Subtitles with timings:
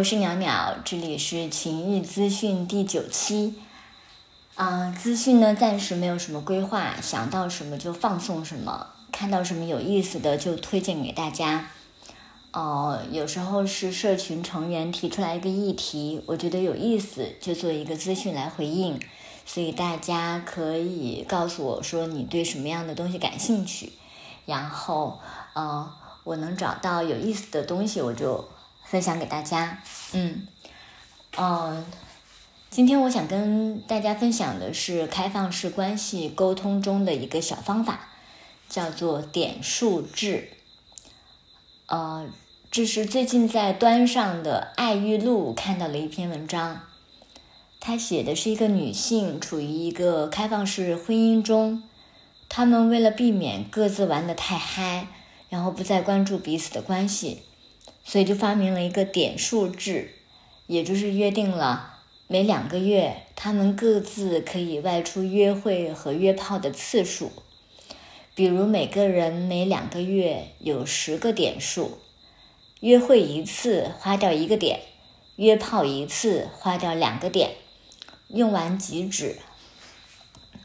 [0.00, 3.54] 我是袅袅，这里是情欲资讯第九期。
[4.54, 11.68] 嗯，资讯呢暂时没有什么规划，想到什么就放送什么，看到什么有意思的就推荐给大家。
[12.54, 18.98] 哦，有时候是社群成员提出来一个议题，我觉得有意思，就做一个资讯来回应。
[19.44, 23.92] 所以大家可以告诉我说你对什么样的东西感兴趣，
[24.46, 25.20] 然后，
[25.52, 25.92] 呃，
[26.24, 28.48] 我能找到有意思的东西，我就
[28.90, 29.78] 分享给大家。
[30.12, 30.46] 嗯，
[31.36, 31.86] 嗯。
[32.68, 38.08] 今天我想跟大家分享的是开放式关系沟通中的一个小方法，
[38.68, 40.50] 叫做点数制。
[41.86, 42.28] 呃，
[42.70, 46.82] 这是最近在端上的爱玉露看到了一篇文章，
[47.80, 51.82] 他写的是一个女性处于一个开放式婚姻中，
[52.48, 55.08] 他们为了避免各自玩得太嗨，
[55.48, 57.42] 然后不再关注彼此的关系，
[58.10, 60.10] 所以就发明了一个点数制，
[60.66, 62.00] 也就是约定了。
[62.26, 67.30] 每两个月，他们各自可以外出约会和约炮的次数，
[68.34, 72.00] 比如每个人每两个月有十个点数，
[72.80, 74.80] 约会一次花掉一个点，
[75.36, 77.52] 约炮一次花掉两个点，
[78.26, 79.36] 用完即止。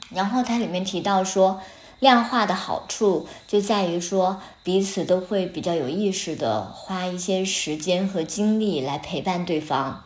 [0.09, 1.61] 然后它里面提到说，
[1.99, 10.03] 量化的好处就在于说，彼此都会比较有意识的花一些时间和精力来陪伴对方。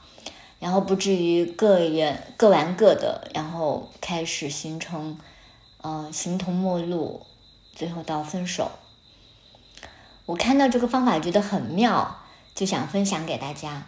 [0.59, 5.17] 然后不至于各人各玩各的，然后开始形成，
[5.81, 7.21] 呃，形同陌路，
[7.73, 8.71] 最后到分手。
[10.25, 12.19] 我看到这个方法觉得很妙，
[12.53, 13.87] 就想分享给大家。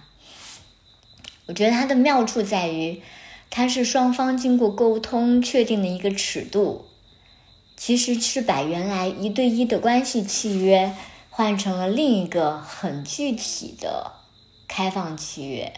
[1.48, 3.02] 我觉得它的妙处在于，
[3.50, 6.86] 它是双方经过沟通确定的一个尺度，
[7.84, 10.96] 其实是把原来一对一的关系契约
[11.32, 14.12] 换成了另一个很具体的
[14.68, 15.74] 开放契约。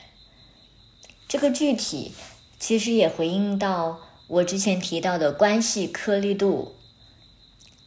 [1.29, 2.13] 这个具体
[2.59, 6.75] 其实也回应到我之前提到的关系颗粒度，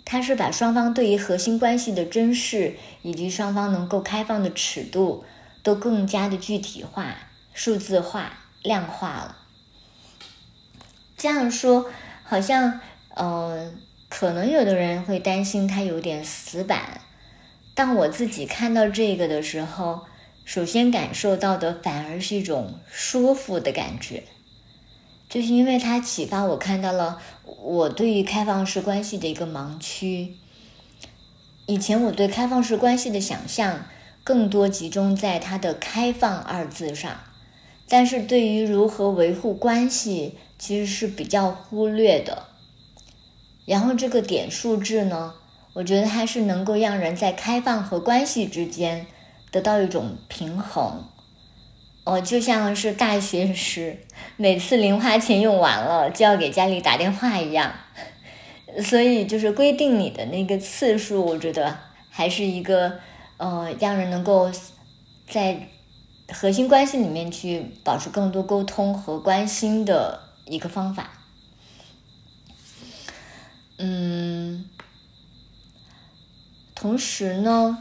[0.07, 5.27] 它是把双方对于核心关系的珍视以及双方能够开放的尺度
[5.63, 7.15] 都更加的具体化、
[7.53, 9.37] 数字化、量化了。
[11.19, 11.91] 这样说
[12.25, 12.81] 好像，
[13.11, 13.71] 呃，
[14.09, 17.01] 可能有的人会担心它有点死板，
[17.75, 20.07] 当我自己看到这个的时候。
[20.49, 24.23] 首先感受到的反而是一种舒服的感觉，
[25.29, 30.37] 就是因为它启发我看到了我对于开放式关系的一个盲区。
[31.67, 33.87] 以前我对开放式关系的想象
[34.23, 37.19] 更多集中在它的“开放”二字上，
[37.89, 42.45] 但是对于如何维护关系其实是比较忽略的。
[43.67, 45.35] 然后这个点数制呢，
[45.75, 49.07] 我觉得它是能够让人在开放和关系之间。
[49.53, 51.05] 得到一种平衡，
[52.05, 54.01] 哦，就像是大学时
[54.37, 57.73] 每次零花钱用完了就要给家里打电话一样，
[58.85, 61.75] 所以就是规定你的那个次数，我觉得
[62.11, 62.99] 还是一个
[63.39, 64.51] 呃，让人能够
[65.27, 65.69] 在
[66.31, 71.16] 核心关系里面去保持更多沟通和关心的一个方法。
[73.79, 74.69] 嗯，
[76.75, 77.79] 同时呢。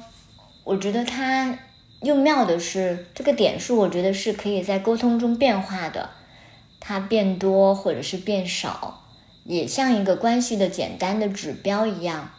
[0.66, 1.60] 我觉得它
[2.02, 6.10] 又妙的是，这个点数我觉得是可以在沟通中变化的，
[6.80, 9.04] 它变多或者是变少，
[9.44, 12.32] 也像一个关系的简单的指标一样，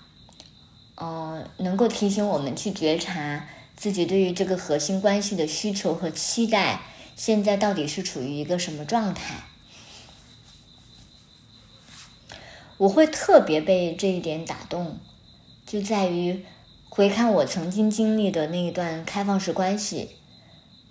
[0.96, 3.46] 呃，能够提醒我们去觉察
[3.76, 6.80] 自己对于这个核心关系的需求和期待，
[7.14, 9.44] 现在到底是处于一个什么状态？
[12.78, 14.98] 我会特别被这一点打动，
[15.66, 16.44] 就在于。
[16.88, 20.12] 回看我曾经经历的那一段开放式关系，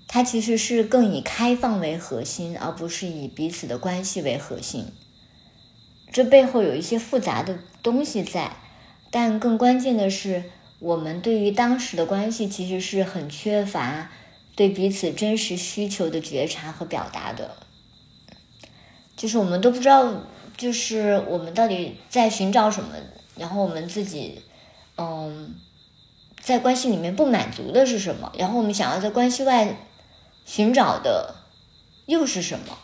[0.08, 4.92] 它其实是更以开放为核心，而不是以彼此的关系为核心。
[6.12, 8.58] 这背后有一些复杂的东西在，
[9.10, 10.44] 但更关键的是，
[10.78, 14.12] 我们对于当时的关系其实是很缺乏
[14.56, 17.56] 对彼此真实需求的觉察和表达的，
[19.16, 20.22] 就是我们都不知道，
[20.58, 22.96] 就是我们到底在寻找什么，
[23.36, 24.42] 然后我们自己，
[24.98, 25.56] 嗯。
[26.42, 28.32] 在关系里面不满足的是什么？
[28.38, 29.76] 然后我们想要在关系外
[30.46, 31.34] 寻找的
[32.06, 32.78] 又是什么？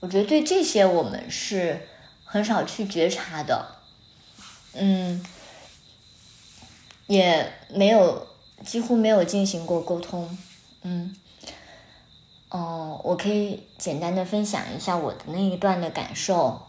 [0.00, 1.86] 我觉得对这些我们是
[2.24, 3.66] 很少去觉察的，
[4.72, 5.22] 嗯，
[7.06, 8.26] 也没有
[8.64, 10.38] 几乎没有进行过沟通，
[10.80, 11.14] 嗯，
[12.48, 16.65] 哦，我可以简单的分享一下我的那一段的感受，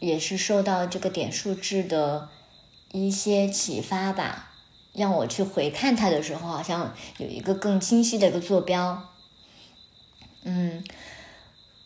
[0.00, 2.28] 也是受到这个点数制的
[2.90, 4.48] 一些启发吧。
[4.92, 9.08] 让我去回看它的时候，好像有一个更清晰的一个坐标。
[10.42, 10.82] 嗯，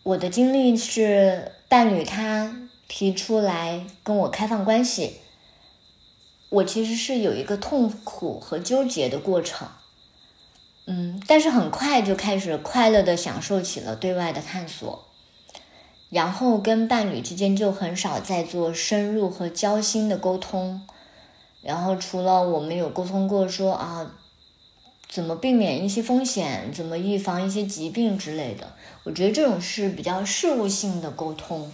[0.02, 5.16] 我的经历是伴侣他提出来跟我开放关系，
[6.48, 9.68] 我其实是有一个痛苦和纠结的过程。
[10.86, 15.04] 嗯，但是很快就开始快乐的享受起了对外的探索，
[16.14, 20.86] 然后跟伴侣之间就很少再做深入和交心的沟通，
[21.60, 24.12] 然后除了我们有沟通过说啊，
[25.08, 31.72] 怎么避免一些风险，怎么预防一些疾病之类的，我觉得这种是比较事务性的沟通。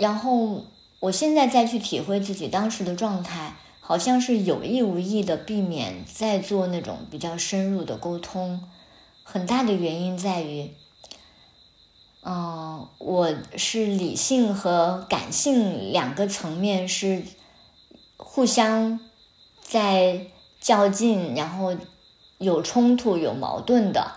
[0.00, 0.64] 然后
[1.00, 3.54] 我现在再去体会自己当时的状态。
[3.84, 8.62] 好像是有意无意的避免再做那种比较深入的沟通，
[9.24, 10.70] 很大的原因在于，
[12.24, 17.22] 嗯，我是理性和感性两个层面是
[18.16, 19.00] 互相
[19.60, 20.26] 在
[20.60, 21.76] 较劲，然后
[22.38, 24.12] 有冲突、有矛盾的，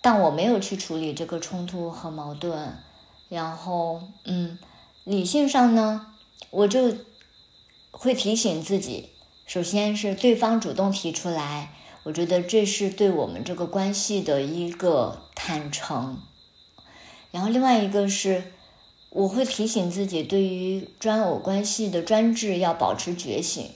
[0.00, 2.78] 但我没有去处理这个冲突和矛盾，
[3.28, 4.58] 然后，嗯，
[5.04, 6.06] 理性上呢，
[6.50, 6.94] 我就。
[7.92, 9.10] 会提醒自己，
[9.46, 11.74] 首先是对方主动提出来，
[12.04, 16.22] 我觉得这是对我们这个关系的一个坦诚。
[17.30, 18.42] 然后另外一个是，
[19.10, 23.70] 我会提醒自己，对于专偶关系的专制要保持觉醒。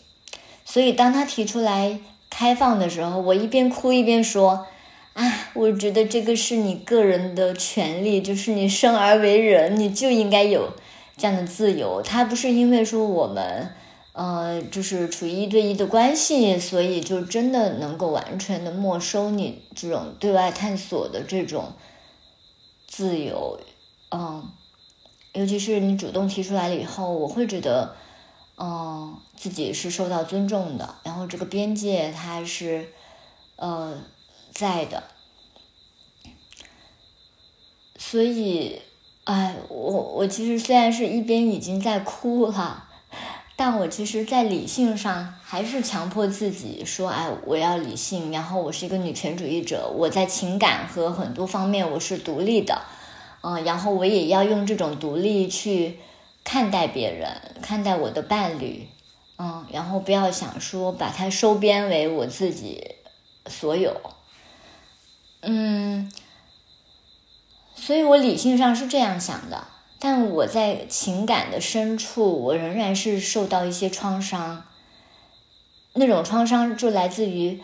[0.64, 4.66] 所以当他提出来开放的时候，我一边哭一边说
[5.14, 10.72] ：“啊，我觉得这个是你个人的权利，就是你生而为人，你就应该有
[11.16, 12.02] 这样的自由。
[12.02, 13.70] 他不是因为说我们。”
[14.14, 21.72] 呃，就是处于一对一的关系，所以就真的能够完全的没收你这种对外探索的这种
[22.96, 23.58] 自由，
[24.12, 24.52] 嗯，
[25.32, 27.96] 尤其是你主动提出来了以后，我会觉得，
[28.56, 32.92] 嗯，自己是受到尊重的，然后这个边界它是
[33.56, 34.00] 呃
[34.52, 35.02] 在的，
[37.98, 38.80] 所以，
[39.24, 42.88] 哎，我我其实虽然是一边已经在哭哈。
[43.56, 52.82] 但我其实，在理性上还是强迫自己说：“哎，我要理性。”然后我是一个女权主义者，我在情感和很多方面我是独立的，
[53.42, 56.00] 嗯，然后我也要用这种独立去
[56.42, 57.30] 看待别人，
[57.62, 58.88] 看待我的伴侣，
[59.38, 62.96] 嗯，然后不要想说把它收编为我自己
[63.46, 64.00] 所有，
[65.42, 66.10] 嗯，
[67.76, 69.68] 所以我理性上是这样想的。
[70.04, 74.66] 但我在情感的深处，我仍然是受到一些创伤。
[75.94, 77.62] 那种创伤就来自于，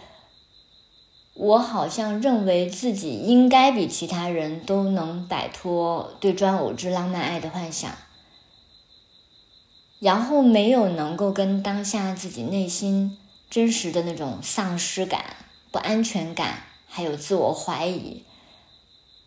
[1.35, 7.95] 我好像认为自己应该比其他人都能摆脱对专偶之浪漫爱的幻想，
[9.99, 13.19] 然后没有能够跟当下自己内心
[13.51, 15.37] 真实的那种丧失感、
[15.71, 18.25] 不安全感，还有自我怀疑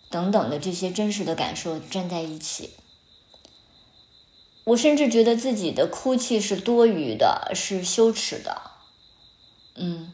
[0.10, 2.72] 等等的这些真实的感受站在一起。
[4.66, 8.62] 我甚至觉得自己的哭泣是多余的，是羞耻的。
[9.76, 10.12] 嗯，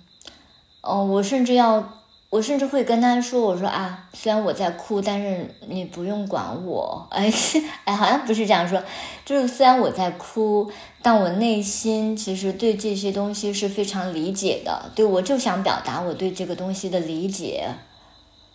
[0.81, 2.01] 哦，我甚至要，
[2.31, 7.31] 我甚至会跟他说：“我说啊，虽然我在哭，但是你不用管我。”哎，
[7.85, 8.81] 哎，好像不是这样说，
[9.23, 10.71] 就是虽然我在哭，
[11.03, 14.91] 但我内心其实对这些东西是非常理解的。
[14.95, 17.69] 对我就想表达我对这个东西的理解，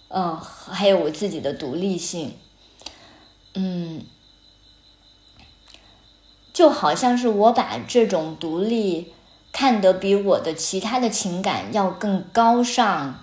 [0.08, 2.36] 嗯，还有我自己的独立性，
[3.54, 4.04] 嗯。
[6.54, 9.12] 就好像是我把这种独立
[9.52, 13.22] 看得比我的其他的情感要更高尚、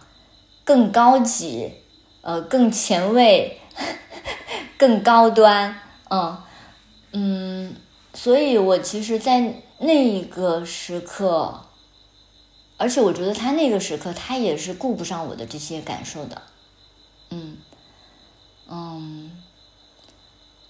[0.65, 1.71] 更高级、
[2.21, 3.57] 呃，更前卫、
[4.77, 6.37] 更高端，嗯
[7.13, 7.75] 嗯，
[8.13, 11.61] 所以我其实，在那一个时刻，
[12.75, 16.41] 而且我觉得他那个时刻，他也是顾不上我的这些感受的，
[17.29, 17.55] 嗯
[18.69, 19.31] 嗯，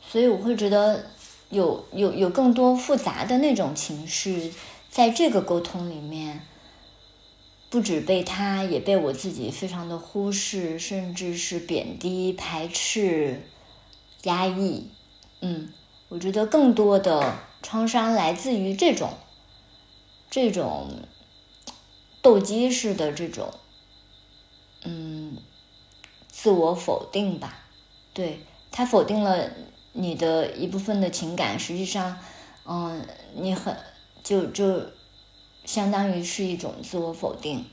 [0.08, 1.06] 所以我会觉得。
[1.52, 4.54] 有有有更多复杂的那种情绪，
[4.90, 6.48] 在这个沟通里面，
[7.70, 13.46] 不止被他，也被我自己非常的忽视，甚至是贬低、排斥、
[14.24, 14.88] 压抑。
[15.42, 15.74] 嗯，
[16.08, 19.14] 我觉得更多的创伤来自于这种
[20.30, 21.02] 这种
[22.22, 23.54] 斗鸡式的这种
[24.84, 25.38] 嗯
[26.30, 27.60] 自我否定吧。
[28.14, 28.40] 对
[28.72, 29.50] 他否定了。
[29.94, 32.18] 你的一部分的情感，实际上，
[32.66, 33.06] 嗯，
[33.36, 33.76] 你很
[34.24, 34.82] 就就
[35.66, 37.66] 相当于是一种自我否定，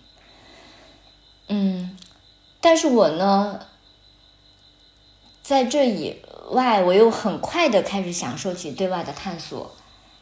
[1.49, 1.97] 嗯，
[2.61, 3.61] 但是我呢，
[5.43, 6.17] 在这以
[6.51, 9.71] 外，我又很快的开始享受起对外的探索，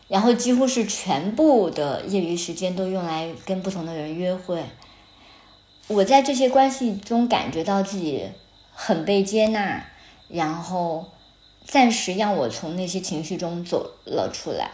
[0.09, 4.65] 然后几乎是全部的业余时间都用来跟不同的人约会，
[5.88, 8.29] 我在这些关系中感觉到自己
[8.73, 9.87] 很被接纳，
[10.29, 11.07] 然后
[11.66, 14.70] 暂时让我从那些情绪中走了出来。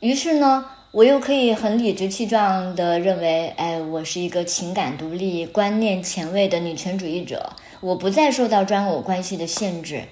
[0.00, 10.04] 于是呢，我又可以很理直气壮地认为，哎，我是一个情感独立、观念前卫的女权主义者，我不再受到专偶关系的限制。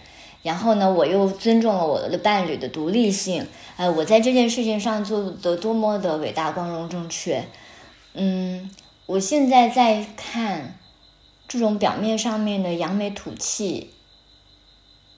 [0.43, 3.47] 然后呢，我又尊重了我的伴侣的独立性。
[3.77, 7.45] 哎，我在这件事情上做的多么的伟大、光荣、正确。
[8.15, 8.71] 嗯，
[9.07, 10.79] 我现在在看
[11.47, 13.91] 这种表面上面的扬眉吐气，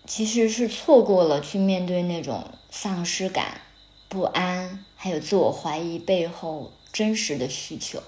[0.07, 3.61] 其实是错过了去面对那种丧失感、
[4.09, 8.03] 不安，还有自我怀疑背后真实的需求，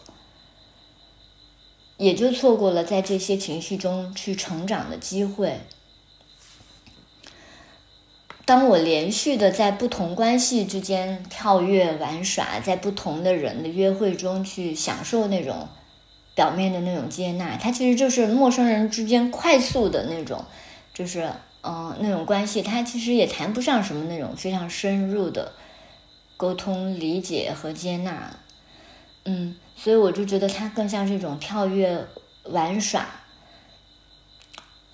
[1.96, 5.60] 也就错过了在这些情绪中去成长的机会。
[8.44, 15.68] 当我连续的在不同关系之间跳跃玩耍，在不同的人的约会中去享受那种
[16.34, 20.44] 表面的那种接纳，它其实就是陌生人之间快速的那种，
[20.94, 21.32] 就是
[21.66, 25.52] 嗯那种关系，他其实也谈不上什么那种非常深入的
[26.36, 28.36] 沟通、理解和接纳。
[29.24, 32.06] 嗯，所以我就觉得他更像是一种跳跃
[32.44, 33.06] 玩耍，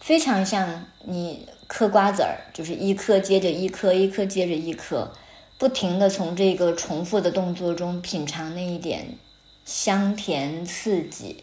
[0.00, 1.46] 非常像你。
[1.68, 5.10] 嗑瓜子儿，就是一颗接着一颗，一颗接着一颗，
[5.56, 9.16] 不停的从这个重复的动作中品尝那一点
[9.64, 11.42] 香甜刺激。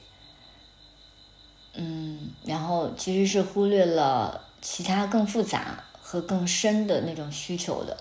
[1.73, 7.97] 嗯，然后其实是忽略了其他更复杂和更深的那种需求的。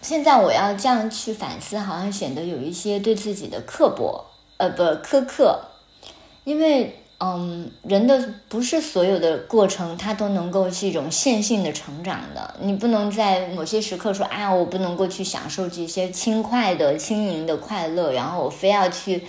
[0.00, 5.60] 现在我要这样去反思，好像显得有一些对自己的刻薄，呃，不苛刻，
[6.44, 6.98] 因为。
[7.24, 12.56] 嗯，人的不是所有的过程，它都能够是一种线性的成长的。
[12.58, 19.24] 你不能在某些时刻说啊，我不能够去享受这些轻快的、轻盈的快乐，然后我非要去，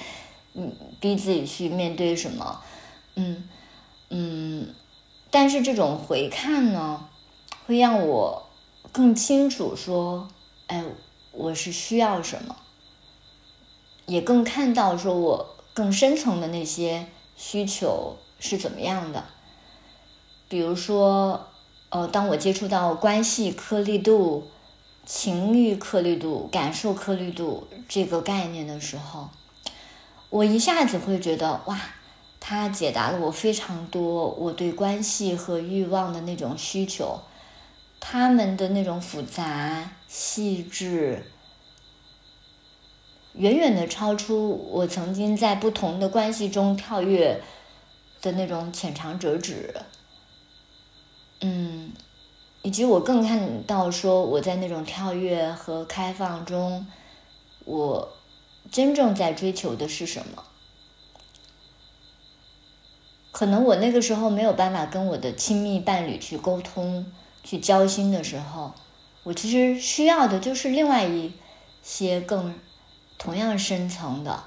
[0.55, 2.61] 嗯，逼自己去面对什么，
[3.15, 3.43] 嗯
[4.09, 4.73] 嗯。
[5.29, 7.07] 但是这种回看呢，
[7.65, 8.49] 会让我
[8.91, 10.27] 更清楚说，
[10.67, 10.83] 哎，
[11.31, 12.55] 我是需要什么，
[14.05, 17.07] 也更看到说我更深层的那些。
[17.35, 19.25] 需求是怎么样的？
[20.47, 21.47] 比如说，
[21.89, 24.47] 呃，当我接触到关系颗粒度、
[25.03, 29.29] 情欲颗粒度、感受颗粒度这个概念的时候，
[30.29, 31.81] 我一下子会觉得，哇，
[32.45, 37.21] 他解答了我非常多我对关系和欲望的那种需求，
[38.01, 41.23] 他们的那种复杂细致。
[43.31, 47.41] 远远的超出我曾经在不同的关系中跳跃
[48.21, 49.73] 的那种浅尝辄止，
[51.39, 51.93] 嗯，
[52.61, 56.85] 以及我更看到说我在那种跳跃和开放中，
[57.63, 58.09] 我
[58.69, 60.43] 真正在追求的是什么？
[63.33, 67.11] 可能我那个时候没有办法跟我的亲密伴侣去沟通、
[67.43, 68.73] 去交心的时候，
[69.23, 71.33] 我其实需要的就是另外一
[71.81, 72.57] 些更。
[73.15, 74.43] 同样深层的、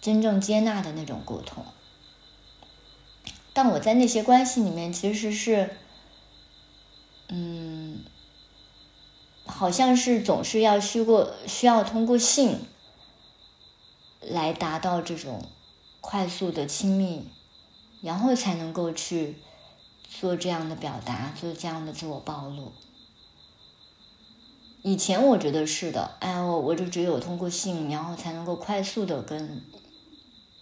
[0.00, 1.64] 真正接纳的那种沟通，
[3.52, 5.76] 但我在那些关系里面其实是，
[7.28, 8.00] 嗯，
[9.46, 12.66] 好像是总是要需过需要通过性
[14.20, 15.46] 来达到这种
[16.00, 17.28] 快速的亲密，
[18.02, 19.36] 然后才能够去
[20.08, 22.72] 做这样的表达，做这样的自我暴露。
[24.82, 29.62] 以前我觉得是的，哎，我我就只有通过性，然后才能够快速的跟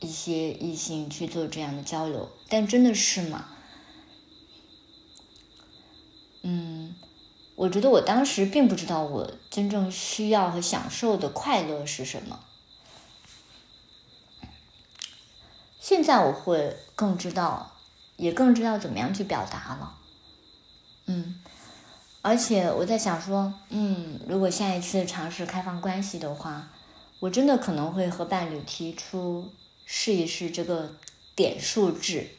[0.00, 3.49] 一些异性去做这样的交流，但真的是吗？
[6.42, 6.95] 嗯，
[7.54, 12.40] 我觉得我当时并不知道我真正需要和享受的快乐是什么，
[15.88, 17.73] 现在我会更知道，
[18.18, 19.95] 也更知道怎么样去表达了，
[21.07, 21.40] 嗯。
[22.21, 26.68] 而且我在想说，嗯，如果下一次尝试开放关系的话，
[27.21, 29.50] 我真的可能会和伴侣提出
[29.87, 30.90] 试一试这个
[31.35, 32.33] 点数制。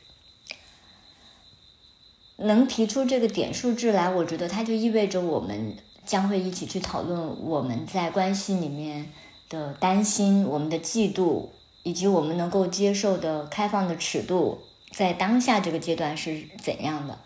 [2.37, 5.75] 能提出这个点数制来，我觉得它就意味着我们
[6.05, 9.11] 将会一起去讨论我们在关系里面
[9.49, 11.49] 的担心、我们的嫉妒，
[11.83, 17.19] 以及我们能够接受的开放的尺度，在当下这个阶段是怎样的。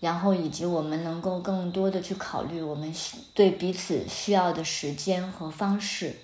[0.00, 2.94] 然后，以及我们能够更多的去考虑我们
[3.34, 6.20] 对彼此需要的时间和方式。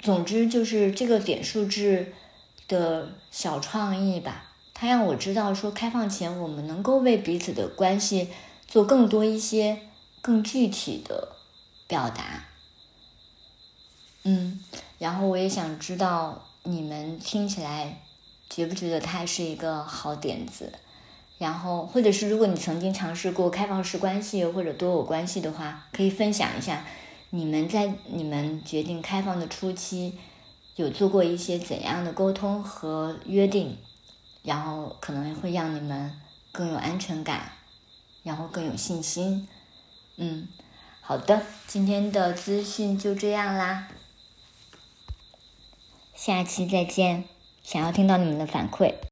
[0.00, 2.12] 总之，就是这个点数制
[2.66, 8.28] 的小创意吧，它让我知道说，开放前我们能够为彼此的关系
[8.66, 9.82] 做更多一些
[10.20, 11.36] 更具体的
[11.86, 12.46] 表达。
[14.28, 14.60] 嗯，
[14.98, 18.02] 然后我也想知道你们听起来
[18.50, 20.70] 觉不觉得它是一个好点子。
[21.38, 26.84] 然后，或者是如果你曾经尝试过开放式关系或者多偶关系的话，可以分享一下
[27.30, 30.18] 你们在你们决定开放的初期
[30.76, 33.78] 有做过一些怎样的沟通和约定，
[34.42, 36.12] 然后可能会让你们
[36.52, 37.52] 更有安全感，
[38.24, 39.48] 然后更有信心。
[40.16, 40.48] 嗯，
[41.00, 43.86] 好的，今天的资讯就这样啦，
[46.20, 47.22] 下期再见。
[47.62, 49.07] 想要听到你们的反馈。